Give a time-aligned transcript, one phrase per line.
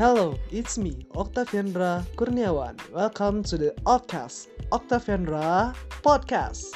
[0.00, 2.72] Hello, it's me, Octaviandra Kurniawan.
[2.88, 6.72] Welcome to the Ocast, Octaviandra Podcast.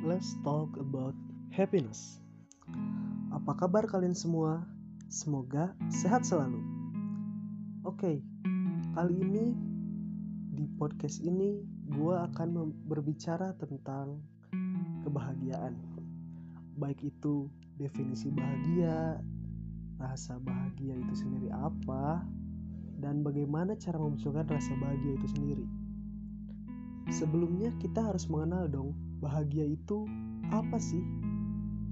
[0.00, 1.12] Let's talk about
[1.52, 2.16] happiness.
[3.28, 4.64] Apa kabar kalian semua?
[5.12, 6.64] Semoga sehat selalu.
[7.84, 8.24] Oke,
[8.96, 9.52] kali ini
[10.56, 14.22] di podcast ini gue akan berbicara tentang
[15.02, 15.74] kebahagiaan.
[16.78, 19.18] Baik itu definisi bahagia,
[19.98, 22.22] rasa bahagia itu sendiri apa,
[23.02, 25.66] dan bagaimana cara memunculkan rasa bahagia itu sendiri.
[27.10, 30.06] Sebelumnya kita harus mengenal dong bahagia itu
[30.54, 31.02] apa sih?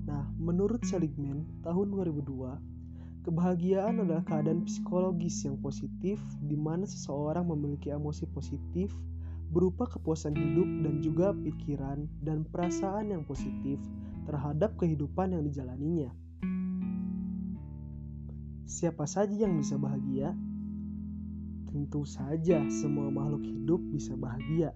[0.06, 7.90] Nah, menurut Seligman tahun 2002, kebahagiaan adalah keadaan psikologis yang positif di mana seseorang memiliki
[7.90, 8.94] emosi positif
[9.50, 13.82] berupa kepuasan hidup dan juga pikiran dan perasaan yang positif
[14.24, 16.10] terhadap kehidupan yang dijalaninya.
[18.70, 20.30] Siapa saja yang bisa bahagia?
[21.70, 24.70] Tentu saja semua makhluk hidup bisa bahagia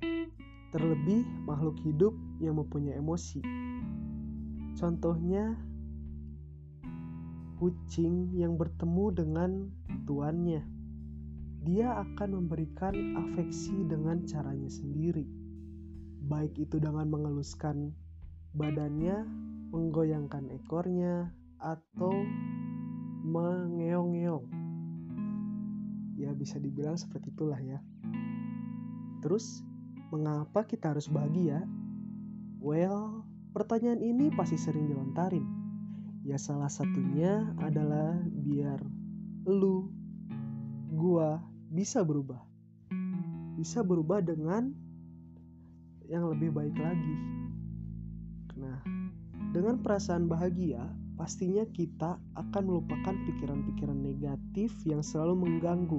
[0.75, 3.39] terlebih makhluk hidup yang mempunyai emosi.
[4.75, 5.55] Contohnya,
[7.63, 9.51] kucing yang bertemu dengan
[10.03, 10.74] tuannya.
[11.65, 12.93] Dia akan memberikan
[13.25, 15.25] afeksi dengan caranya sendiri,
[16.29, 17.97] baik itu dengan mengeluskan
[18.53, 19.25] badannya,
[19.73, 22.13] menggoyangkan ekornya, atau
[23.25, 24.47] mengeong-ngeong.
[26.21, 27.81] Ya, bisa dibilang seperti itulah ya.
[29.25, 29.65] Terus,
[30.15, 31.67] Mengapa kita harus bahagia?
[32.63, 35.43] Well, pertanyaan ini pasti sering dilontarin.
[36.23, 38.79] Ya salah satunya adalah biar
[39.49, 39.91] lu,
[41.75, 42.39] bisa berubah.
[43.59, 44.71] Bisa berubah dengan
[46.07, 47.17] yang lebih baik lagi.
[48.55, 48.79] Nah,
[49.51, 50.87] dengan perasaan bahagia,
[51.19, 55.99] pastinya kita akan melupakan pikiran-pikiran negatif yang selalu mengganggu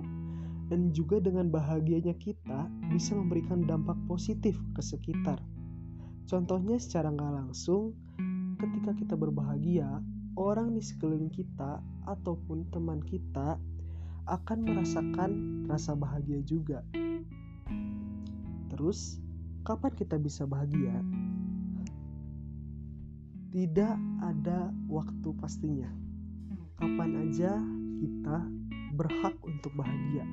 [0.71, 5.37] dan juga dengan bahagianya kita bisa memberikan dampak positif ke sekitar.
[6.25, 7.93] Contohnya secara nggak langsung,
[8.57, 10.01] ketika kita berbahagia,
[10.39, 13.61] orang di sekeliling kita ataupun teman kita
[14.25, 15.31] akan merasakan
[15.69, 16.81] rasa bahagia juga.
[18.73, 19.21] Terus,
[19.65, 20.93] kapan kita bisa bahagia?
[23.55, 25.87] Tidak ada waktu pastinya.
[26.75, 27.55] Kapan aja
[28.03, 28.37] kita
[28.99, 30.27] berhak untuk bahagia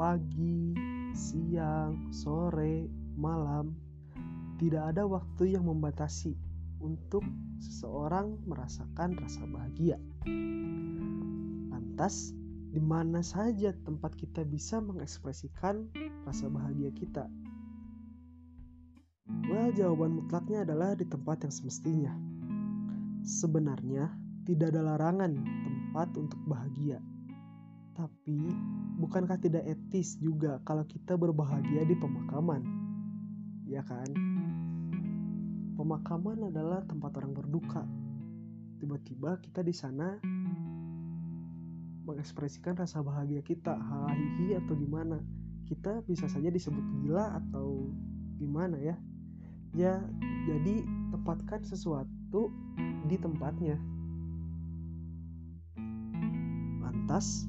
[0.00, 0.72] pagi,
[1.12, 2.88] siang, sore,
[3.20, 3.76] malam,
[4.56, 6.32] tidak ada waktu yang membatasi
[6.80, 7.20] untuk
[7.60, 10.00] seseorang merasakan rasa bahagia.
[11.68, 12.32] Lantas,
[12.70, 15.90] di mana saja tempat kita bisa mengekspresikan
[16.22, 17.26] rasa bahagia kita?
[19.50, 22.14] Well, jawaban mutlaknya adalah di tempat yang semestinya.
[23.26, 24.10] Sebenarnya,
[24.46, 27.02] tidak ada larangan tempat untuk bahagia.
[27.98, 28.38] Tapi,
[29.02, 32.62] bukankah tidak etis juga kalau kita berbahagia di pemakaman?
[33.66, 34.06] Ya kan?
[35.74, 37.82] Pemakaman adalah tempat orang berduka.
[38.78, 40.16] Tiba-tiba kita di sana
[42.04, 45.20] mengekspresikan rasa bahagia kita, hahihi atau gimana.
[45.68, 47.90] Kita bisa saja disebut gila atau
[48.40, 48.96] gimana ya.
[49.70, 50.02] Ya,
[50.50, 50.82] jadi
[51.14, 52.50] tempatkan sesuatu
[53.06, 53.78] di tempatnya.
[56.82, 57.46] Lantas,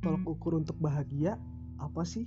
[0.00, 1.36] tolok ukur untuk bahagia
[1.76, 2.24] apa sih?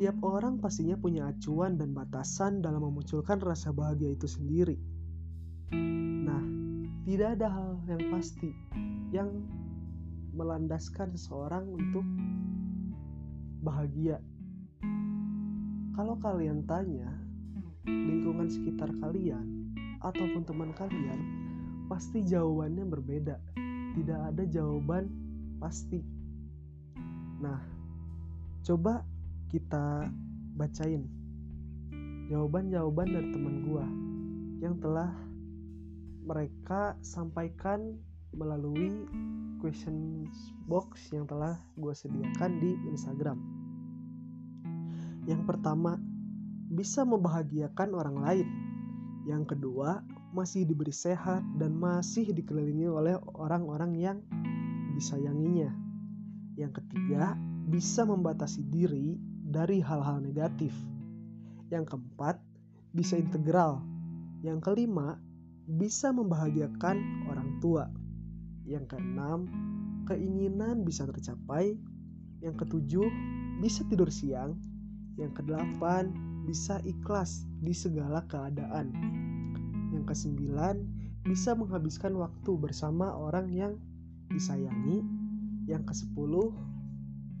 [0.00, 4.74] Tiap orang pastinya punya acuan dan batasan dalam memunculkan rasa bahagia itu sendiri.
[6.26, 6.42] Nah,
[7.06, 8.50] tidak ada hal yang pasti
[9.14, 9.30] yang
[10.34, 12.02] melandaskan seseorang untuk
[13.62, 14.18] bahagia.
[15.94, 17.08] Kalau kalian tanya
[17.86, 19.70] lingkungan sekitar kalian
[20.02, 21.20] ataupun teman kalian,
[21.86, 23.36] pasti jawabannya berbeda.
[23.94, 25.06] Tidak ada jawaban
[25.62, 26.02] pasti.
[27.38, 27.62] Nah,
[28.66, 29.06] coba
[29.48, 30.10] kita
[30.58, 31.06] bacain
[32.26, 33.86] jawaban-jawaban dari teman gua
[34.64, 35.12] yang telah
[36.24, 38.00] mereka sampaikan
[38.36, 39.06] melalui
[39.62, 40.28] question
[40.68, 43.38] box yang telah gue sediakan di Instagram.
[45.24, 45.96] Yang pertama,
[46.68, 48.48] bisa membahagiakan orang lain.
[49.24, 50.04] Yang kedua,
[50.36, 54.18] masih diberi sehat dan masih dikelilingi oleh orang-orang yang
[54.92, 55.72] disayanginya.
[56.60, 59.16] Yang ketiga, bisa membatasi diri
[59.48, 60.76] dari hal-hal negatif.
[61.72, 62.36] Yang keempat,
[62.92, 63.80] bisa integral.
[64.44, 65.16] Yang kelima,
[65.64, 67.88] bisa membahagiakan orang tua.
[68.64, 69.48] Yang keenam,
[70.08, 71.76] keinginan bisa tercapai.
[72.40, 73.08] Yang ketujuh,
[73.60, 74.56] bisa tidur siang.
[75.20, 76.12] Yang kedelapan,
[76.44, 78.92] bisa ikhlas di segala keadaan.
[79.92, 80.76] Yang kesembilan,
[81.24, 83.72] bisa menghabiskan waktu bersama orang yang
[84.28, 85.00] disayangi.
[85.64, 86.52] Yang kesepuluh,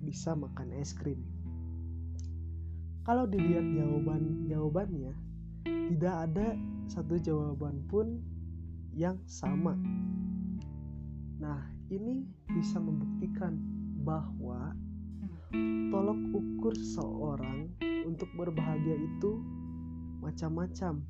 [0.00, 1.20] bisa makan es krim.
[3.04, 5.12] Kalau dilihat jawaban-jawabannya,
[5.64, 6.56] tidak ada
[6.88, 8.24] satu jawaban pun
[8.96, 9.76] yang sama.
[11.44, 11.60] Nah,
[11.92, 13.60] ini bisa membuktikan
[14.00, 14.72] bahwa
[15.92, 17.68] tolok ukur seorang
[18.08, 19.44] untuk berbahagia itu
[20.24, 21.04] macam-macam,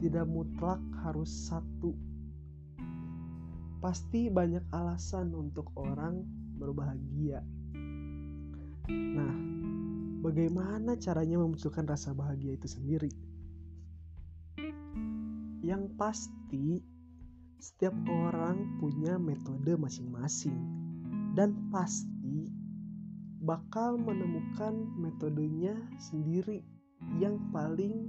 [0.00, 1.92] tidak mutlak harus satu.
[3.84, 6.24] Pasti banyak alasan untuk orang
[6.56, 7.44] berbahagia.
[8.88, 9.34] Nah,
[10.24, 13.12] bagaimana caranya memunculkan rasa bahagia itu sendiri?
[15.60, 16.80] Yang pasti,
[17.60, 20.56] setiap orang punya metode masing-masing,
[21.36, 22.48] dan pasti
[23.44, 26.64] bakal menemukan metodenya sendiri
[27.20, 28.08] yang paling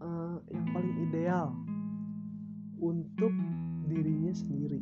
[0.00, 1.52] uh, yang paling ideal
[2.80, 3.32] untuk
[3.84, 4.80] dirinya sendiri,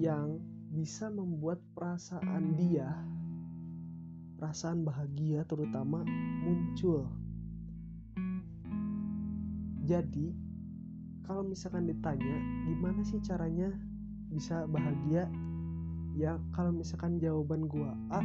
[0.00, 0.40] yang
[0.72, 2.88] bisa membuat perasaan dia,
[4.40, 6.04] perasaan bahagia terutama
[6.40, 7.04] muncul.
[9.86, 10.45] Jadi,
[11.26, 12.38] kalau misalkan ditanya
[12.70, 13.74] gimana sih caranya
[14.30, 15.26] bisa bahagia?
[16.16, 18.22] Ya kalau misalkan jawaban gua A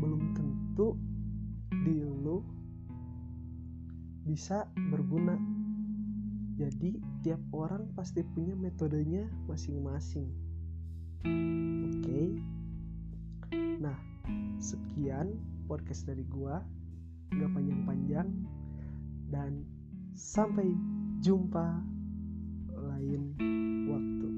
[0.00, 0.96] belum tentu
[1.84, 2.40] di lu
[4.24, 5.36] bisa berguna.
[6.54, 10.30] Jadi tiap orang pasti punya metodenya masing-masing.
[11.26, 11.98] Oke?
[12.00, 12.28] Okay?
[13.82, 13.98] nah
[14.62, 15.34] sekian
[15.66, 16.62] podcast dari gua.
[17.34, 18.30] Gak panjang-panjang.
[19.28, 19.66] Dan
[20.14, 20.70] sampai
[21.18, 21.93] jumpa
[22.84, 23.22] lain
[23.88, 24.33] waktu.